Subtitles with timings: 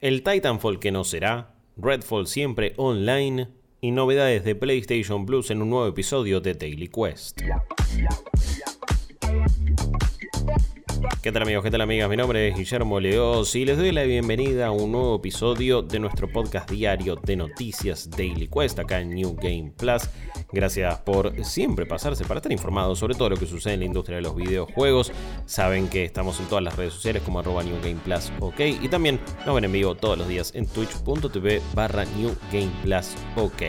[0.00, 3.48] el Titanfall que no será, Redfall siempre online
[3.80, 7.40] y novedades de PlayStation Plus en un nuevo episodio de Daily Quest.
[11.20, 11.64] ¿Qué tal amigos?
[11.64, 12.08] ¿Qué tal amigas?
[12.08, 15.98] Mi nombre es Guillermo Leos y les doy la bienvenida a un nuevo episodio de
[15.98, 20.04] nuestro podcast diario de noticias Daily Quest acá en New Game Plus.
[20.52, 24.18] Gracias por siempre pasarse para estar informados sobre todo lo que sucede en la industria
[24.18, 25.10] de los videojuegos.
[25.44, 28.88] Saben que estamos en todas las redes sociales como arroba New Game Plus OK y
[28.88, 33.62] también nos ven en vivo todos los días en twitch.tv barra New Game Plus OK.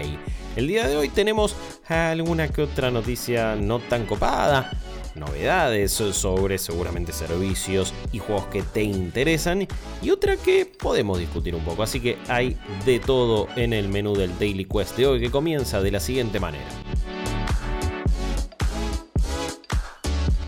[0.55, 1.55] El día de hoy tenemos
[1.87, 4.71] alguna que otra noticia no tan copada
[5.15, 9.67] novedades sobre seguramente servicios y juegos que te interesan
[10.01, 11.83] y otra que podemos discutir un poco.
[11.83, 15.81] Así que hay de todo en el menú del Daily Quest de hoy que comienza
[15.81, 16.67] de la siguiente manera.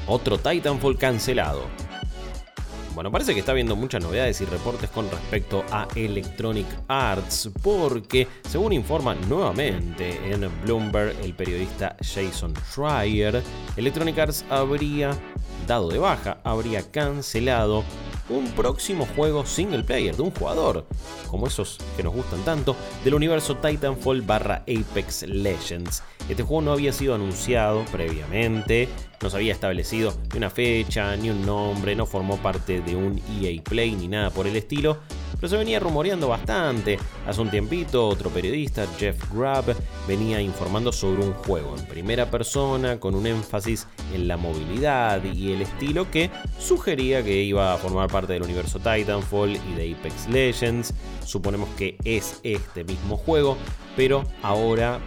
[0.07, 1.90] Otro Titanfall cancelado.
[2.93, 8.27] Bueno, parece que está habiendo muchas novedades y reportes con respecto a Electronic Arts, porque,
[8.47, 13.41] según informa nuevamente en Bloomberg el periodista Jason Schreier,
[13.77, 15.11] Electronic Arts habría
[15.67, 17.85] dado de baja, habría cancelado
[18.29, 20.85] un próximo juego single player de un jugador,
[21.29, 26.03] como esos que nos gustan tanto, del universo Titanfall barra Apex Legends.
[26.29, 28.87] Este juego no había sido anunciado previamente,
[29.21, 33.21] no se había establecido ni una fecha, ni un nombre, no formó parte de un
[33.41, 34.99] EA Play ni nada por el estilo,
[35.41, 36.99] pero se venía rumoreando bastante.
[37.25, 39.75] Hace un tiempito, otro periodista, Jeff Grubb,
[40.07, 45.51] venía informando sobre un juego en primera persona con un énfasis en la movilidad y
[45.53, 50.29] el estilo que sugería que iba a formar parte del universo Titanfall y de Apex
[50.29, 50.93] Legends.
[51.25, 53.57] Suponemos que es este mismo juego,
[53.95, 54.99] pero ahora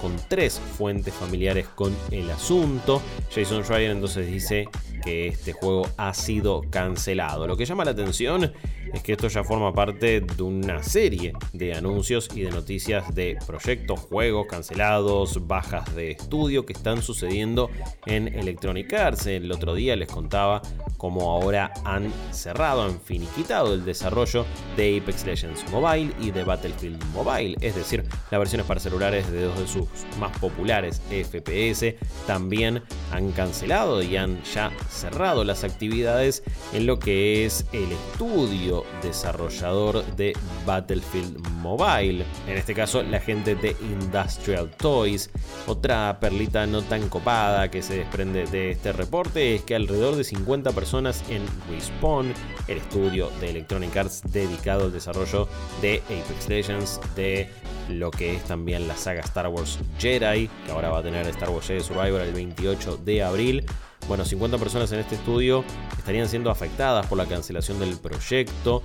[0.00, 3.02] con tres fuentes familiares con el asunto.
[3.32, 4.68] Jason Schreier entonces dice
[5.04, 7.46] que este juego ha sido cancelado.
[7.46, 8.52] Lo que llama la atención
[8.92, 13.38] es que esto ya forma parte de una serie de anuncios y de noticias de
[13.46, 17.70] proyectos, juegos cancelados, bajas de estudio que están sucediendo
[18.06, 19.26] en Electronic Arts.
[19.26, 20.62] El otro día les contaba
[20.98, 24.44] cómo ahora han cerrado, han finiquitado el desarrollo
[24.76, 29.42] de Apex Legends Mobile y de Battlefield Mobile, es decir, las versiones para celulares de
[29.42, 29.88] dos de sus
[30.18, 31.96] más populares FPS
[32.26, 36.42] también han cancelado y han ya cerrado las actividades
[36.72, 40.34] en lo que es el estudio desarrollador de
[40.66, 42.24] Battlefield Mobile.
[42.46, 45.30] En este caso, la gente de Industrial Toys.
[45.66, 50.24] Otra perlita no tan copada que se desprende de este reporte es que alrededor de
[50.24, 52.32] 50 personas en Respawn,
[52.68, 55.48] el estudio de Electronic Arts dedicado al desarrollo
[55.80, 57.48] de Apex Legends, de
[57.88, 61.50] lo que es también la saga Star Wars Jedi, que ahora va a tener Star
[61.50, 63.66] Wars Jedi Survivor el 28 de abril.
[64.08, 65.64] Bueno, 50 personas en este estudio
[65.96, 68.82] estarían siendo afectadas por la cancelación del proyecto.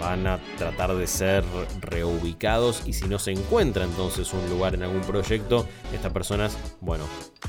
[0.00, 1.42] Van a tratar de ser
[1.80, 7.04] reubicados y si no se encuentra entonces un lugar en algún proyecto, estas personas, bueno,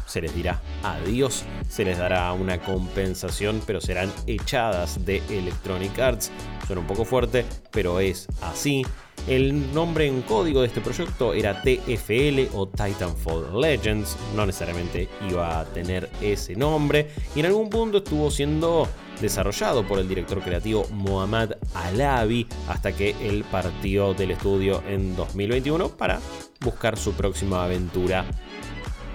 [0.06, 6.32] se les dirá adiós, se les dará una compensación, pero serán echadas de Electronic Arts.
[6.66, 8.86] Suena un poco fuerte, pero es así.
[9.28, 15.60] El nombre en código de este proyecto era TFL o Titanfall Legends, no necesariamente iba
[15.60, 17.10] a tener ese nombre.
[17.36, 18.88] Y en algún punto estuvo siendo
[19.20, 25.90] desarrollado por el director creativo Mohammad Alabi hasta que él partió del estudio en 2021
[25.90, 26.20] para
[26.62, 28.26] buscar su próxima aventura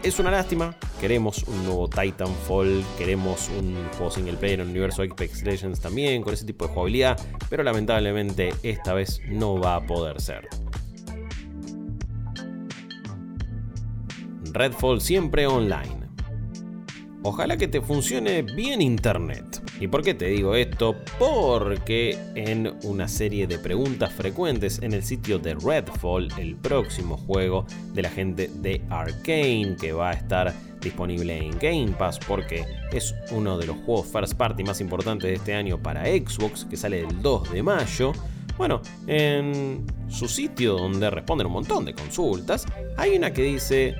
[0.02, 0.74] es una lástima.
[1.00, 6.22] Queremos un nuevo Titanfall, queremos un juego single player en el universo Apex Legends también,
[6.22, 10.48] con ese tipo de jugabilidad, pero lamentablemente esta vez no va a poder ser.
[14.52, 16.08] Redfall siempre online.
[17.22, 19.61] Ojalá que te funcione bien Internet.
[19.80, 20.96] ¿Y por qué te digo esto?
[21.18, 27.66] Porque en una serie de preguntas frecuentes en el sitio de Redfall, el próximo juego
[27.92, 33.14] de la gente de Arkane, que va a estar disponible en Game Pass porque es
[33.30, 37.00] uno de los juegos first party más importantes de este año para Xbox, que sale
[37.00, 38.12] el 2 de mayo.
[38.58, 42.66] Bueno, en su sitio donde responden un montón de consultas,
[42.96, 43.94] hay una que dice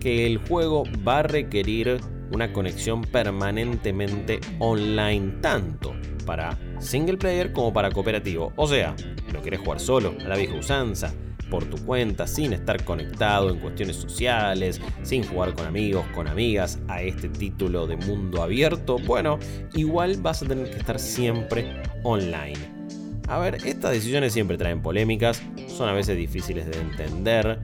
[0.00, 2.00] que el juego va a requerir
[2.30, 5.94] una conexión permanentemente online, tanto
[6.26, 8.52] para single player como para cooperativo.
[8.56, 8.94] O sea,
[9.32, 11.12] lo querés jugar solo, a la vieja usanza,
[11.50, 16.78] por tu cuenta, sin estar conectado en cuestiones sociales, sin jugar con amigos, con amigas,
[16.88, 19.38] a este título de mundo abierto, bueno,
[19.74, 22.80] igual vas a tener que estar siempre online.
[23.28, 27.60] A ver, estas decisiones siempre traen polémicas, son a veces difíciles de entender,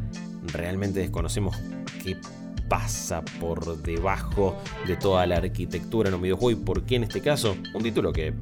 [0.53, 1.57] realmente desconocemos
[2.03, 2.17] qué
[2.69, 7.21] pasa por debajo de toda la arquitectura en un videojuego y por qué en este
[7.21, 8.35] caso un título que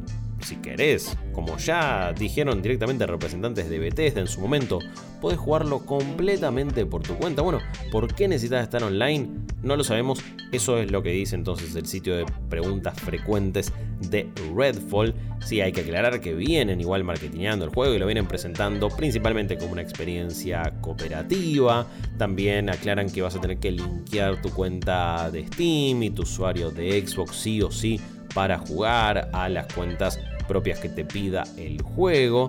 [0.44, 4.78] si querés, como ya dijeron directamente representantes de Bethesda en su momento,
[5.20, 7.42] podés jugarlo completamente por tu cuenta.
[7.42, 7.60] Bueno,
[7.90, 9.28] ¿por qué necesitas estar online?
[9.62, 10.20] No lo sabemos,
[10.52, 15.14] eso es lo que dice entonces el sitio de preguntas frecuentes de Redfall.
[15.40, 19.56] Sí, hay que aclarar que vienen igual marketingando el juego y lo vienen presentando principalmente
[19.56, 21.86] como una experiencia cooperativa.
[22.18, 26.70] También aclaran que vas a tener que linkear tu cuenta de Steam y tu usuario
[26.70, 28.00] de Xbox sí o sí
[28.34, 32.48] para jugar a las cuentas propias que te pida el juego.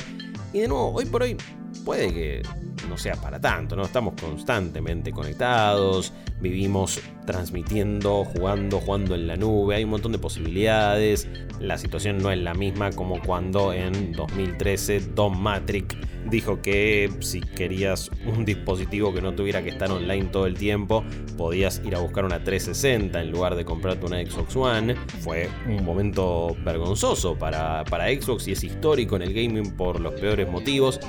[0.53, 1.38] Y de nuevo, hoy por hoy
[1.85, 2.41] puede que
[2.89, 3.83] no sea para tanto, ¿no?
[3.83, 6.11] Estamos constantemente conectados,
[6.41, 11.27] vivimos transmitiendo, jugando, jugando en la nube, hay un montón de posibilidades.
[11.59, 15.95] La situación no es la misma como cuando en 2013 Don Matrix
[16.29, 21.03] dijo que si querías un dispositivo que no tuviera que estar online todo el tiempo,
[21.37, 24.95] podías ir a buscar una 360 en lugar de comprarte una Xbox One.
[25.21, 30.13] Fue un momento vergonzoso para, para Xbox y es histórico en el gaming por los
[30.19, 30.99] peores motivos.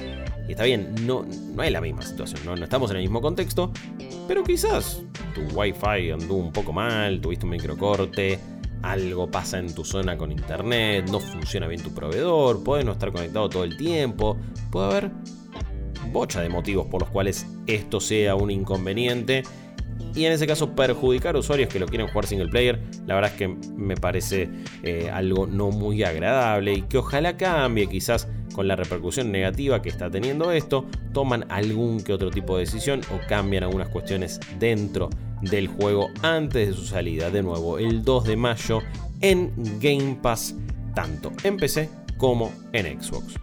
[0.48, 2.54] Y está bien, no, no es la misma situación, ¿no?
[2.54, 3.72] estamos en el mismo contexto,
[4.28, 5.02] pero quizás
[5.34, 8.38] tu wifi anduvo un poco mal, tuviste un microcorte,
[8.82, 13.10] algo pasa en tu zona con internet, no funciona bien tu proveedor, puede no estar
[13.10, 14.36] conectado todo el tiempo,
[14.70, 15.10] puede haber
[16.12, 19.42] bocha de motivos por los cuales esto sea un inconveniente
[20.14, 23.36] y en ese caso perjudicar usuarios que lo quieren jugar single player, la verdad es
[23.36, 24.48] que me parece
[24.82, 29.90] eh, algo no muy agradable y que ojalá cambie quizás con la repercusión negativa que
[29.90, 35.10] está teniendo esto, toman algún que otro tipo de decisión o cambian algunas cuestiones dentro
[35.42, 38.80] del juego antes de su salida de nuevo el 2 de mayo
[39.20, 40.54] en Game Pass,
[40.94, 43.34] tanto en PC como en Xbox.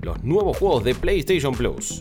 [0.00, 2.00] Los nuevos juegos de PlayStation Plus.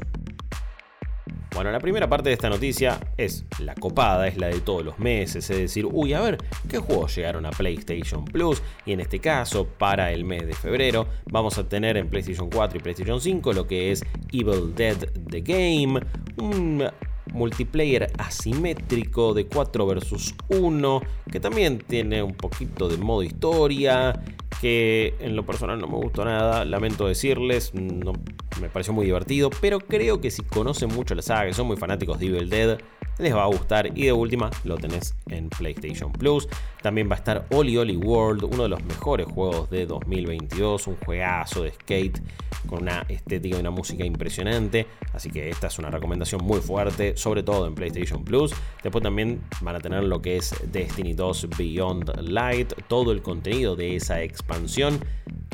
[1.53, 4.97] Bueno, la primera parte de esta noticia es la copada, es la de todos los
[4.99, 6.37] meses, es decir, uy, a ver,
[6.69, 8.63] ¿qué juegos llegaron a PlayStation Plus?
[8.85, 12.79] Y en este caso, para el mes de febrero, vamos a tener en PlayStation 4
[12.79, 14.01] y PlayStation 5 lo que es
[14.31, 14.97] Evil Dead
[15.29, 15.99] The Game,
[16.37, 16.89] un
[17.33, 24.13] multiplayer asimétrico de 4 versus 1, que también tiene un poquito de modo historia,
[24.59, 28.13] que en lo personal no me gustó nada, lamento decirles, no,
[28.59, 31.77] me pareció muy divertido, pero creo que si conocen mucho la saga, que son muy
[31.77, 32.77] fanáticos de Evil Dead,
[33.21, 36.47] les va a gustar y de última lo tenés en PlayStation Plus.
[36.81, 40.97] También va a estar Oli Oli World, uno de los mejores juegos de 2022, un
[40.97, 42.21] juegazo de skate
[42.67, 47.17] con una estética y una música impresionante, así que esta es una recomendación muy fuerte,
[47.17, 48.53] sobre todo en PlayStation Plus.
[48.83, 53.75] Después también van a tener lo que es Destiny 2 Beyond Light, todo el contenido
[53.75, 54.99] de esa expansión.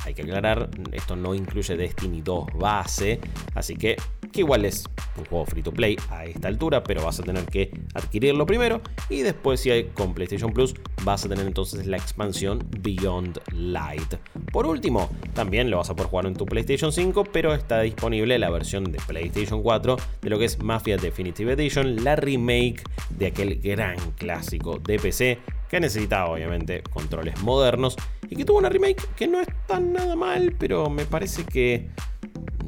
[0.03, 3.19] Hay que aclarar, esto no incluye Destiny 2 base,
[3.55, 3.97] así que
[4.31, 4.85] que igual es
[5.17, 8.81] un juego free to play a esta altura, pero vas a tener que adquirirlo primero
[9.09, 14.15] y después si hay con PlayStation Plus vas a tener entonces la expansión Beyond Light.
[14.51, 18.37] Por último, también lo vas a poder jugar en tu PlayStation 5, pero está disponible
[18.39, 23.27] la versión de PlayStation 4 de lo que es Mafia Definitive Edition, la remake de
[23.27, 25.39] aquel gran clásico de PC
[25.69, 27.97] que necesitaba obviamente controles modernos
[28.29, 31.89] y que tuvo una remake que no es tan nada mal, pero me parece que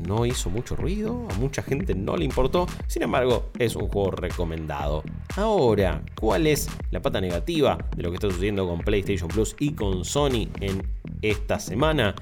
[0.10, 4.10] no hizo mucho ruido, a mucha gente no le importó, sin embargo es un juego
[4.10, 5.04] recomendado.
[5.38, 9.74] Ahora, ¿cuál es la pata negativa de lo que está sucediendo con PlayStation Plus y
[9.74, 10.82] con Sony en
[11.22, 12.16] esta semana?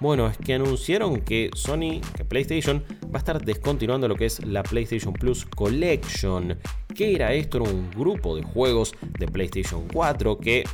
[0.00, 4.44] Bueno, es que anunciaron que Sony, que PlayStation, va a estar descontinuando lo que es
[4.44, 6.58] la PlayStation Plus Collection.
[6.94, 7.58] ¿Qué era esto?
[7.58, 10.64] Era un grupo de juegos de PlayStation 4 que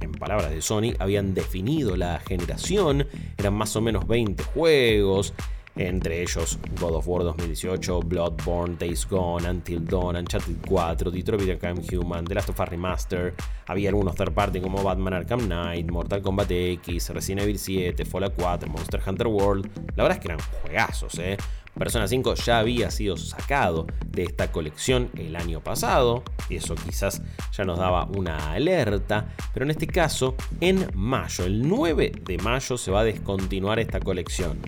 [0.00, 3.06] en palabras de Sony, habían definido la generación,
[3.36, 5.34] eran más o menos 20 juegos,
[5.78, 11.82] entre ellos God of War 2018, Bloodborne, Days Gone, Until Dawn, Uncharted 4, Detroit Become
[11.90, 13.34] Human, The Last of Us Remaster,
[13.66, 18.34] había algunos third party como Batman Arkham Knight, Mortal Kombat X, Resident Evil 7, Fallout
[18.36, 21.36] 4, Monster Hunter World, la verdad es que eran juegazos, ¿eh?
[21.78, 27.22] Persona 5 ya había sido sacado de esta colección el año pasado, y eso quizás
[27.52, 32.76] ya nos daba una alerta, pero en este caso, en mayo, el 9 de mayo
[32.76, 34.58] se va a descontinuar esta colección.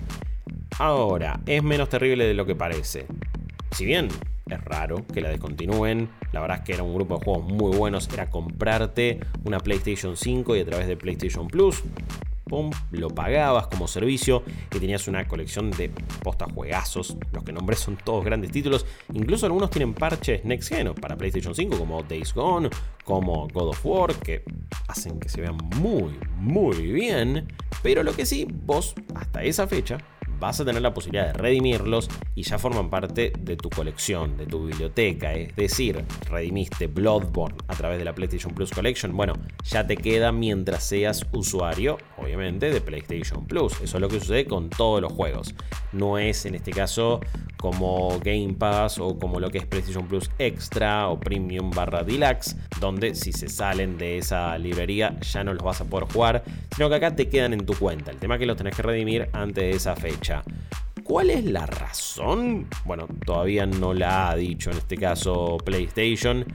[0.83, 3.05] Ahora, es menos terrible de lo que parece.
[3.69, 4.07] Si bien
[4.47, 7.77] es raro que la descontinúen, la verdad es que era un grupo de juegos muy
[7.77, 11.83] buenos, era comprarte una PlayStation 5 y a través de PlayStation Plus,
[12.89, 14.41] lo pagabas como servicio
[14.75, 15.89] y tenías una colección de
[16.23, 17.15] posta juegazos.
[17.31, 21.53] Los que nombré son todos grandes títulos, incluso algunos tienen parches Next Gen para PlayStation
[21.53, 22.71] 5 como Days Gone,
[23.05, 24.43] como God of War, que
[24.87, 27.47] hacen que se vean muy, muy bien.
[27.83, 29.99] Pero lo que sí, vos hasta esa fecha
[30.41, 34.47] vas a tener la posibilidad de redimirlos y ya forman parte de tu colección, de
[34.47, 35.33] tu biblioteca.
[35.33, 39.15] Es decir, redimiste Bloodborne a través de la PlayStation Plus Collection.
[39.15, 39.33] Bueno,
[39.63, 43.73] ya te queda mientras seas usuario, obviamente, de PlayStation Plus.
[43.81, 45.53] Eso es lo que sucede con todos los juegos.
[45.91, 47.21] No es en este caso
[47.57, 52.55] como Game Pass o como lo que es PlayStation Plus Extra o Premium barra Deluxe,
[52.79, 56.43] donde si se salen de esa librería ya no los vas a poder jugar,
[56.75, 58.09] sino que acá te quedan en tu cuenta.
[58.09, 60.30] El tema es que los tenés que redimir antes de esa fecha.
[61.03, 62.67] ¿Cuál es la razón?
[62.85, 66.45] Bueno, todavía no la ha dicho en este caso PlayStation.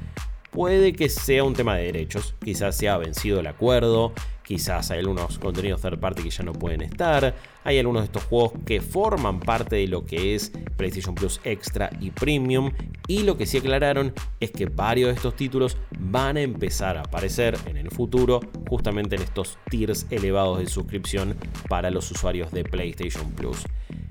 [0.50, 4.12] Puede que sea un tema de derechos, quizás se ha vencido el acuerdo,
[4.46, 7.34] quizás hay algunos contenidos third party que ya no pueden estar,
[7.64, 11.90] hay algunos de estos juegos que forman parte de lo que es PlayStation Plus Extra
[12.00, 12.70] y Premium
[13.08, 17.00] y lo que sí aclararon es que varios de estos títulos van a empezar a
[17.00, 21.36] aparecer en el futuro justamente en estos tiers elevados de suscripción
[21.68, 23.64] para los usuarios de PlayStation Plus.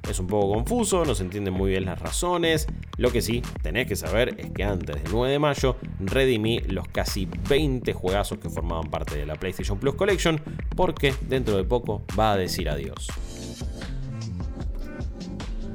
[0.09, 2.67] Es un poco confuso, no se entienden muy bien las razones.
[2.97, 6.87] Lo que sí tenés que saber es que antes del 9 de mayo redimí los
[6.87, 10.39] casi 20 juegazos que formaban parte de la PlayStation Plus Collection
[10.75, 13.07] porque dentro de poco va a decir adiós.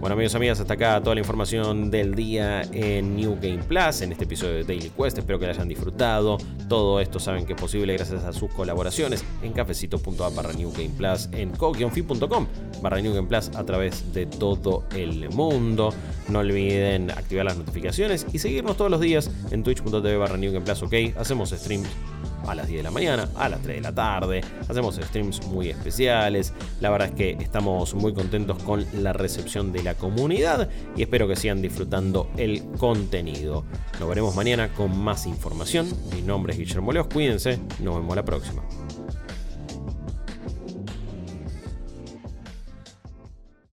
[0.00, 4.12] Bueno amigos amigas, hasta acá toda la información del día en New Game Plus, en
[4.12, 5.18] este episodio de Daily Quest.
[5.18, 6.38] Espero que la hayan disfrutado.
[6.70, 10.88] Todo esto saben que es posible gracias a sus colaboraciones en cafecito.app barra New Game
[10.96, 12.46] Plus, en co-fi.com
[12.80, 15.92] barra New Game Plus a través de todo el mundo.
[16.30, 20.64] No olviden activar las notificaciones y seguirnos todos los días en twitch.tv barra New Game
[20.64, 20.94] Plus, ok.
[21.18, 21.90] Hacemos streams
[22.46, 24.40] a las 10 de la mañana, a las 3 de la tarde.
[24.68, 26.52] Hacemos streams muy especiales.
[26.80, 31.28] La verdad es que estamos muy contentos con la recepción de la comunidad y espero
[31.28, 33.64] que sigan disfrutando el contenido.
[33.98, 35.88] Nos veremos mañana con más información.
[36.14, 38.62] Mi nombre es Guillermo Leos, cuídense, nos vemos la próxima.